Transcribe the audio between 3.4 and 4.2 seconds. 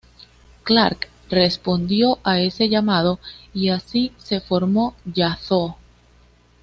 y así